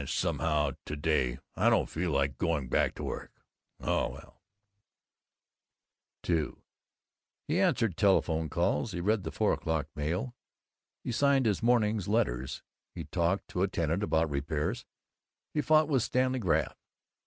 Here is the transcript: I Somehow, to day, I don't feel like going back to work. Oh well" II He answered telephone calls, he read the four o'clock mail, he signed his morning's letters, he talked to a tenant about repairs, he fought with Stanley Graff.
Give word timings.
I 0.01 0.05
Somehow, 0.05 0.71
to 0.87 0.95
day, 0.95 1.37
I 1.55 1.69
don't 1.69 1.87
feel 1.87 2.09
like 2.09 2.39
going 2.39 2.69
back 2.69 2.95
to 2.95 3.03
work. 3.03 3.31
Oh 3.79 4.09
well" 4.09 4.41
II 6.27 6.53
He 7.47 7.59
answered 7.59 7.95
telephone 7.97 8.49
calls, 8.49 8.93
he 8.93 8.99
read 8.99 9.21
the 9.21 9.31
four 9.31 9.53
o'clock 9.53 9.89
mail, 9.95 10.33
he 11.03 11.11
signed 11.11 11.45
his 11.45 11.61
morning's 11.61 12.07
letters, 12.07 12.63
he 12.95 13.03
talked 13.03 13.47
to 13.49 13.61
a 13.61 13.67
tenant 13.67 14.01
about 14.01 14.31
repairs, 14.31 14.87
he 15.53 15.61
fought 15.61 15.87
with 15.87 16.01
Stanley 16.01 16.39
Graff. 16.39 16.81